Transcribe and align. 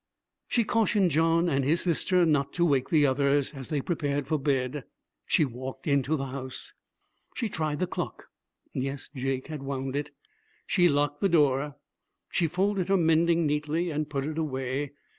She 0.47 0.63
cautioned 0.63 1.11
John 1.11 1.47
and 1.47 1.63
his 1.63 1.81
sister 1.81 2.25
not 2.25 2.53
to 2.53 2.65
wake 2.65 2.89
the 2.89 3.05
others, 3.05 3.53
as 3.53 3.67
they 3.67 3.81
prepared 3.81 4.25
for 4.25 4.39
bed. 4.39 4.83
She 5.27 5.45
walked 5.45 5.85
into 5.85 6.15
the 6.17 6.25
house. 6.25 6.73
She 7.35 7.49
tried 7.49 7.77
the 7.77 7.85
clock. 7.85 8.23
Yes, 8.73 9.11
Jake 9.15 9.45
had 9.45 9.61
wound 9.61 9.95
it. 9.95 10.09
She 10.65 10.89
locked 10.89 11.21
the 11.21 11.29
door. 11.29 11.75
She 12.31 12.47
folded 12.47 12.89
her 12.89 12.97
mending 12.97 13.45
neatly 13.45 13.91
and 13.91 14.09
put 14.09 14.25
it 14.25 14.39
away. 14.39 14.93